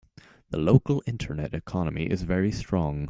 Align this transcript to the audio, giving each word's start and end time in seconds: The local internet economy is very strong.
The 0.49 0.57
local 0.57 1.03
internet 1.05 1.53
economy 1.53 2.09
is 2.09 2.23
very 2.23 2.51
strong. 2.51 2.99